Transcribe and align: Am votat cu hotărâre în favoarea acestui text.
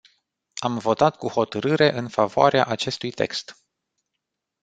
Am 0.61 0.77
votat 0.79 1.17
cu 1.17 1.27
hotărâre 1.27 1.91
în 1.93 2.07
favoarea 2.07 2.65
acestui 2.65 3.11
text. 3.11 3.55